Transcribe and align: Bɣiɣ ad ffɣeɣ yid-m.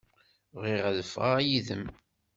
Bɣiɣ 0.57 0.83
ad 0.89 0.99
ffɣeɣ 1.11 1.37
yid-m. 1.47 1.85